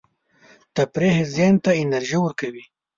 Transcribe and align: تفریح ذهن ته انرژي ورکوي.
تفریح 0.75 1.17
ذهن 1.35 1.55
ته 1.63 1.71
انرژي 1.83 2.17
ورکوي. 2.21 2.63